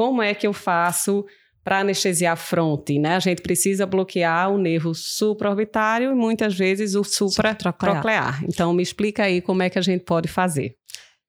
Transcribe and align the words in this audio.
como 0.00 0.22
é 0.22 0.32
que 0.32 0.46
eu 0.46 0.54
faço 0.54 1.26
para 1.62 1.80
anestesiar 1.80 2.32
a 2.32 2.36
fronte, 2.36 2.98
né? 2.98 3.16
A 3.16 3.18
gente 3.18 3.42
precisa 3.42 3.84
bloquear 3.84 4.50
o 4.50 4.56
nervo 4.56 4.94
supraorbitário 4.94 6.10
e 6.10 6.14
muitas 6.14 6.56
vezes 6.56 6.94
o 6.94 7.04
supratroclear. 7.04 8.42
Então, 8.48 8.72
me 8.72 8.82
explica 8.82 9.24
aí 9.24 9.42
como 9.42 9.62
é 9.62 9.68
que 9.68 9.78
a 9.78 9.82
gente 9.82 10.02
pode 10.02 10.26
fazer. 10.26 10.74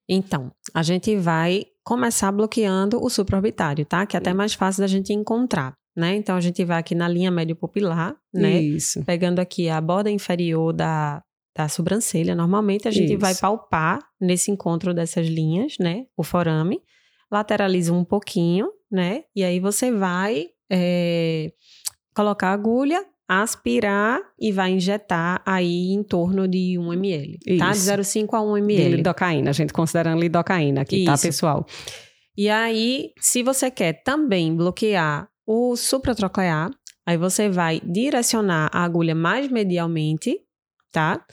Então, 0.08 0.54
a 0.74 0.82
gente 0.84 1.18
vai 1.18 1.66
começar 1.84 2.32
bloqueando 2.32 3.04
o 3.04 3.10
supraorbitário, 3.10 3.84
tá? 3.84 4.06
Que 4.06 4.16
é 4.16 4.20
até 4.20 4.34
mais 4.34 4.54
fácil 4.54 4.80
da 4.80 4.88
gente 4.88 5.12
encontrar, 5.12 5.74
né? 5.94 6.16
Então, 6.16 6.38
a 6.38 6.42
gente 6.42 6.64
vai 6.64 6.80
aqui 6.80 6.96
na 6.96 7.10
linha 7.10 7.30
médio 7.30 7.58
pupilar, 7.58 8.16
né? 8.34 8.62
Isso. 8.62 9.04
Pegando 9.04 9.40
aqui 9.40 9.68
a 9.68 9.82
borda 9.82 10.10
inferior 10.10 10.72
da, 10.72 11.22
da 11.54 11.68
sobrancelha. 11.68 12.34
Normalmente, 12.34 12.88
a 12.88 12.92
gente 12.92 13.12
Isso. 13.12 13.20
vai 13.20 13.36
palpar 13.36 14.00
nesse 14.18 14.50
encontro 14.50 14.94
dessas 14.94 15.28
linhas, 15.28 15.74
né? 15.78 16.06
O 16.16 16.24
forame. 16.24 16.80
Lateraliza 17.32 17.94
um 17.94 18.04
pouquinho, 18.04 18.70
né? 18.92 19.24
E 19.36 19.44
aí 19.44 19.60
você 19.60 19.92
vai 19.92 20.48
é, 20.70 21.52
colocar 22.14 22.50
a 22.50 22.54
agulha, 22.54 23.06
aspirar 23.28 24.20
e 24.38 24.52
vai 24.52 24.72
injetar 24.72 25.42
aí 25.46 25.92
em 25.94 26.04
torno 26.04 26.48
de 26.48 26.78
1 26.78 26.94
ml, 26.94 27.38
tá? 27.58 27.72
De 27.72 27.78
Isso. 27.78 27.90
0,5 27.90 28.34
a 28.34 28.42
1 28.42 28.54
De 28.56 28.60
ml. 28.60 28.96
lidocaína, 28.98 29.50
a 29.50 29.54
gente 29.54 29.72
considerando 29.72 30.20
lidocaína 30.20 30.82
aqui, 30.82 31.06
tá, 31.06 31.14
Isso. 31.14 31.28
pessoal? 31.28 31.66
E 32.38 32.50
aí, 32.50 33.12
se 33.20 33.42
você 33.44 33.72
quer 33.72 34.04
também 34.04 34.56
bloquear 34.56 35.30
o 35.46 35.76
supratroclear, 35.76 36.70
aí 37.06 37.18
você 37.18 37.50
vai 37.50 37.82
direcionar 37.86 38.70
a 38.74 38.84
agulha 38.84 39.16
mais 39.16 39.50
medialmente, 39.50 40.38
tá? 40.92 41.26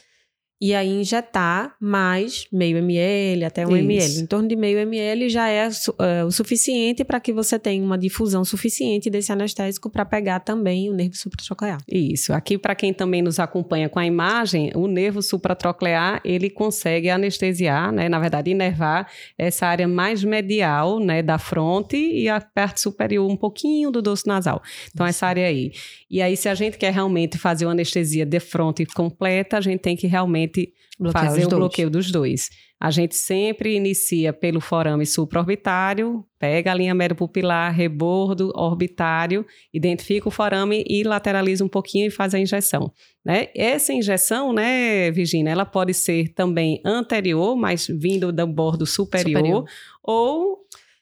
E 0.61 0.75
aí 0.75 0.89
injetar 0.89 1.77
mais 1.81 2.47
meio 2.53 2.79
ml 2.79 3.45
até 3.45 3.65
um 3.65 3.77
Isso. 3.77 3.85
ml. 3.85 4.21
Em 4.23 4.27
torno 4.27 4.49
de 4.49 4.57
meio 4.57 4.79
ml 4.79 5.29
já 5.29 5.49
é, 5.49 5.69
é, 5.69 6.25
o 6.25 6.33
suficiente 6.33 7.05
para 7.05 7.21
que 7.21 7.33
você 7.33 7.59
tenha 7.59 7.83
uma 7.83 7.97
difusão 7.97 8.45
suficiente 8.45 9.09
desse 9.09 9.31
anestésico 9.31 9.89
para 9.89 10.05
pegar 10.05 10.41
também 10.41 10.91
o 10.91 10.95
nervo 10.95 11.15
supratroclear. 11.15 11.79
Isso. 11.87 12.33
Aqui, 12.33 12.59
para 12.59 12.75
quem 12.75 12.93
também 12.93 13.23
nos 13.23 13.39
acompanha 13.39 13.89
com 13.89 14.01
a 14.01 14.07
imagem, 14.07 14.73
o 14.75 14.89
nervo 14.89 15.23
supratroclear, 15.23 16.21
ele 16.25 16.51
consegue 16.51 17.09
anestesiar, 17.09 17.93
né? 17.93 18.09
Na 18.09 18.19
verdade, 18.19 18.51
inervar 18.51 19.09
essa 19.37 19.67
área 19.67 19.87
mais 19.87 20.25
medial, 20.25 20.99
né? 20.99 21.23
Da 21.23 21.39
fronte 21.39 21.97
e 21.97 22.29
a 22.29 22.41
parte 22.41 22.81
superior, 22.81 23.31
um 23.31 23.37
pouquinho 23.37 23.93
do 23.93 24.03
dorso 24.03 24.27
nasal. 24.27 24.61
Então, 24.93 25.07
essa 25.07 25.27
área 25.27 25.47
aí. 25.47 25.71
E 26.11 26.21
aí, 26.21 26.37
se 26.37 26.49
a 26.49 26.55
gente 26.55 26.79
quer 26.79 26.93
realmente 26.93 27.39
fazer 27.39 27.65
uma 27.65 27.73
anestesia 27.73 28.27
de 28.27 28.41
fronte 28.41 28.85
completa, 28.87 29.59
a 29.59 29.61
gente 29.61 29.81
tem 29.81 29.95
que 29.95 30.07
realmente 30.07 30.48
Bloquear 30.99 31.25
fazer 31.27 31.47
o 31.47 31.49
dois. 31.49 31.61
bloqueio 31.61 31.91
dos 31.91 32.11
dois. 32.11 32.51
A 32.81 32.91
gente 32.91 33.17
sempre 33.17 33.75
inicia 33.75 34.33
pelo 34.33 34.61
forame 34.61 35.05
supraorbitário, 35.05 36.25
pega 36.39 36.71
a 36.71 36.75
linha 36.75 36.95
médio-pupilar, 36.95 37.75
rebordo 37.75 38.53
orbitário, 38.55 39.45
identifica 39.75 40.29
o 40.29 40.31
forame 40.31 40.85
e 40.89 41.03
lateraliza 41.03 41.65
um 41.65 41.69
pouquinho 41.69 42.07
e 42.07 42.11
faz 42.11 42.35
a 42.35 42.39
injeção. 42.39 42.93
Né? 43.25 43.49
Essa 43.55 43.93
injeção, 43.93 44.53
né, 44.53 45.11
Virginia, 45.11 45.51
ela 45.51 45.65
pode 45.65 45.93
ser 45.93 46.33
também 46.35 46.81
anterior, 46.85 47.57
mas 47.57 47.87
vindo 47.89 48.33
do 48.33 48.47
bordo 48.47 48.87
superior, 48.87 49.39
Superior. 49.39 49.65
ou 50.03 50.59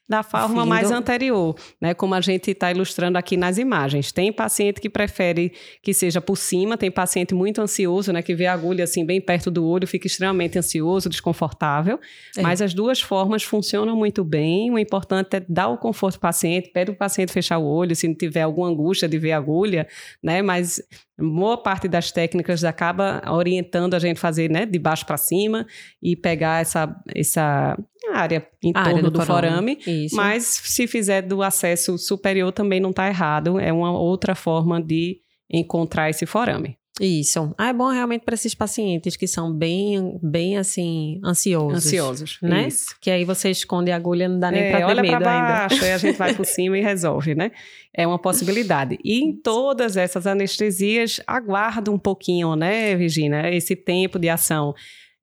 da 0.07 0.23
forma 0.23 0.65
mais 0.65 0.89
anterior, 0.89 1.55
né? 1.81 1.93
Como 1.93 2.15
a 2.15 2.21
gente 2.21 2.51
está 2.51 2.71
ilustrando 2.71 3.17
aqui 3.17 3.35
nas 3.35 3.57
imagens. 3.57 4.11
Tem 4.11 4.31
paciente 4.31 4.79
que 4.79 4.89
prefere 4.89 5.51
que 5.81 5.93
seja 5.93 6.21
por 6.21 6.37
cima, 6.37 6.77
tem 6.77 6.89
paciente 6.89 7.35
muito 7.35 7.61
ansioso, 7.61 8.13
né? 8.13 8.21
Que 8.21 8.33
vê 8.33 8.45
a 8.45 8.53
agulha 8.53 8.85
assim 8.85 9.05
bem 9.05 9.19
perto 9.19 9.51
do 9.51 9.65
olho, 9.65 9.85
fica 9.85 10.07
extremamente 10.07 10.57
ansioso, 10.57 11.09
desconfortável. 11.09 11.99
É. 12.37 12.41
Mas 12.41 12.61
as 12.61 12.73
duas 12.73 13.01
formas 13.01 13.43
funcionam 13.43 13.97
muito 13.97 14.23
bem. 14.23 14.71
O 14.71 14.79
importante 14.79 15.35
é 15.35 15.45
dar 15.47 15.67
o 15.67 15.77
conforto 15.77 16.15
ao 16.15 16.21
paciente, 16.21 16.69
pede 16.71 16.91
o 16.91 16.95
paciente 16.95 17.33
fechar 17.33 17.57
o 17.57 17.65
olho, 17.65 17.95
se 17.95 18.07
não 18.07 18.15
tiver 18.15 18.43
alguma 18.43 18.69
angústia 18.69 19.09
de 19.09 19.17
ver 19.19 19.33
a 19.33 19.37
agulha, 19.37 19.87
né? 20.23 20.41
Mas 20.41 20.81
boa 21.19 21.57
parte 21.57 21.87
das 21.87 22.11
técnicas 22.11 22.63
acaba 22.63 23.21
orientando 23.27 23.95
a 23.95 23.99
gente 23.99 24.17
a 24.17 24.21
fazer, 24.21 24.49
né, 24.49 24.65
de 24.65 24.77
baixo 24.77 25.05
para 25.05 25.17
cima 25.17 25.65
e 26.01 26.15
pegar 26.15 26.61
essa, 26.61 26.95
essa 27.15 27.77
área 28.19 28.47
em 28.63 28.71
A 28.75 28.79
área 28.79 28.91
torno 28.93 29.11
do 29.11 29.19
do 29.19 29.25
forame. 29.25 29.77
Isso. 29.85 30.15
Mas 30.15 30.43
se 30.45 30.87
fizer 30.87 31.21
do 31.21 31.41
acesso 31.41 31.97
superior 31.97 32.51
também 32.51 32.79
não 32.79 32.89
está 32.91 33.07
errado. 33.07 33.59
É 33.59 33.71
uma 33.71 33.91
outra 33.97 34.35
forma 34.35 34.81
de 34.81 35.19
encontrar 35.51 36.09
esse 36.09 36.25
forame. 36.25 36.77
Isso. 36.99 37.53
Ah, 37.59 37.69
é 37.69 37.73
bom 37.73 37.91
realmente 37.91 38.25
para 38.25 38.33
esses 38.33 38.55
pacientes 38.55 39.15
que 39.15 39.27
são 39.27 39.53
bem, 39.53 40.17
bem 40.23 40.57
assim, 40.57 41.19
ansiosos. 41.23 41.85
Ansiosos, 41.85 42.39
Né? 42.41 42.67
Isso. 42.67 42.95
Que 42.99 43.11
aí 43.11 43.23
você 43.23 43.51
esconde 43.51 43.91
a 43.91 43.95
agulha, 43.95 44.27
não 44.27 44.39
dá 44.39 44.49
nem 44.49 44.63
É, 44.63 44.69
pra 44.71 44.79
ter 44.79 44.85
olha 44.85 45.01
medo 45.03 45.19
para 45.19 45.31
ainda. 45.31 45.47
baixo, 45.67 45.85
aí 45.85 45.91
a 45.93 45.97
gente 45.99 46.17
vai 46.17 46.33
por 46.33 46.43
cima 46.47 46.75
e 46.75 46.81
resolve, 46.81 47.35
né? 47.35 47.51
É 47.95 48.07
uma 48.07 48.17
possibilidade. 48.17 48.97
E 49.05 49.19
em 49.23 49.31
todas 49.31 49.95
essas 49.95 50.25
anestesias, 50.25 51.21
aguarda 51.27 51.91
um 51.91 51.99
pouquinho, 51.99 52.55
né, 52.55 52.95
Virginia, 52.95 53.53
esse 53.53 53.75
tempo 53.75 54.17
de 54.17 54.27
ação. 54.29 54.73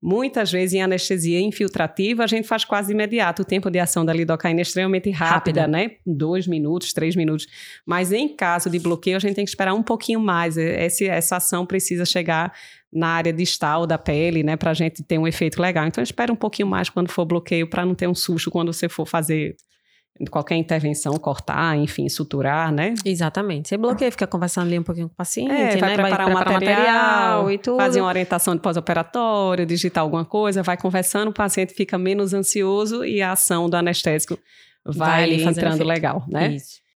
Muitas 0.07 0.51
vezes 0.51 0.75
em 0.75 0.83
anestesia 0.83 1.41
infiltrativa, 1.41 2.23
a 2.23 2.27
gente 2.27 2.47
faz 2.47 2.63
quase 2.63 2.93
imediato. 2.93 3.41
O 3.41 3.45
tempo 3.45 3.71
de 3.71 3.79
ação 3.79 4.05
da 4.05 4.13
lidocaína 4.13 4.59
é 4.59 4.61
extremamente 4.61 5.09
rápida, 5.09 5.61
Rápida. 5.61 5.67
né? 5.67 5.95
Dois 6.05 6.45
minutos, 6.45 6.93
três 6.93 7.15
minutos. 7.15 7.47
Mas 7.83 8.11
em 8.11 8.27
caso 8.27 8.69
de 8.69 8.77
bloqueio, 8.77 9.17
a 9.17 9.19
gente 9.19 9.33
tem 9.33 9.43
que 9.43 9.49
esperar 9.49 9.73
um 9.73 9.81
pouquinho 9.81 10.19
mais. 10.19 10.57
Esse, 10.57 11.07
essa 11.07 11.37
ação 11.37 11.65
precisa 11.65 12.05
chegar 12.05 12.53
na 12.93 13.07
área 13.07 13.33
distal 13.33 13.87
da 13.87 13.97
pele, 13.97 14.43
né? 14.43 14.55
Para 14.55 14.69
a 14.69 14.73
gente 14.75 15.01
ter 15.01 15.17
um 15.17 15.27
efeito 15.27 15.59
legal. 15.59 15.87
Então, 15.87 16.03
espera 16.03 16.31
um 16.31 16.35
pouquinho 16.35 16.67
mais 16.67 16.87
quando 16.87 17.09
for 17.09 17.25
bloqueio, 17.25 17.67
para 17.67 17.83
não 17.83 17.95
ter 17.95 18.07
um 18.07 18.13
susto 18.13 18.51
quando 18.51 18.71
você 18.71 18.87
for 18.87 19.07
fazer 19.07 19.55
qualquer 20.31 20.55
intervenção, 20.55 21.13
cortar, 21.17 21.75
enfim, 21.77 22.07
suturar, 22.07 22.71
né? 22.71 22.93
Exatamente. 23.03 23.67
Você 23.67 23.77
bloqueia, 23.77 24.09
fica 24.11 24.25
conversando 24.25 24.67
ali 24.67 24.79
um 24.79 24.83
pouquinho 24.83 25.07
com 25.09 25.13
o 25.13 25.17
paciente, 25.17 25.51
É, 25.51 25.75
vai 25.77 25.89
né? 25.89 25.95
preparar 25.95 26.29
um 26.29 26.33
material, 26.33 27.51
e 27.51 27.57
tudo. 27.57 27.77
fazer 27.77 27.99
uma 27.99 28.07
orientação 28.07 28.55
de 28.55 28.61
pós-operatório, 28.61 29.65
digitar 29.65 30.01
alguma 30.03 30.23
coisa, 30.23 30.63
vai 30.63 30.77
conversando, 30.77 31.29
o 31.29 31.33
paciente 31.33 31.73
fica 31.73 31.97
menos 31.97 32.33
ansioso 32.33 33.03
e 33.03 33.21
a 33.21 33.33
ação 33.33 33.69
do 33.69 33.75
anestésico 33.75 34.37
vai, 34.85 35.29
Vai 35.29 35.33
entrando 35.51 35.73
efeito. 35.75 35.83
legal, 35.87 36.23
né? 36.29 36.53
Isso. 36.53 36.85